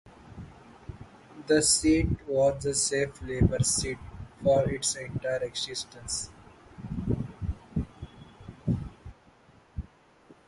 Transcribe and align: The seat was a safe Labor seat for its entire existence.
The 1.45 1.61
seat 1.61 2.27
was 2.27 2.65
a 2.65 2.73
safe 2.73 3.21
Labor 3.21 3.63
seat 3.63 3.99
for 4.43 4.67
its 4.67 4.95
entire 4.95 5.43
existence. 5.43 6.31